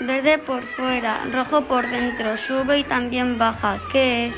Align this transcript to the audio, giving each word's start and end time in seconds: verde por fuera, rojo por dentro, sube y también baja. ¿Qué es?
verde 0.00 0.38
por 0.38 0.62
fuera, 0.62 1.24
rojo 1.32 1.62
por 1.62 1.88
dentro, 1.88 2.36
sube 2.36 2.78
y 2.78 2.84
también 2.84 3.38
baja. 3.38 3.78
¿Qué 3.92 4.28
es? 4.28 4.36